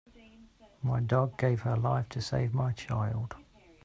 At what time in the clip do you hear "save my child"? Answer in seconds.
2.23-3.35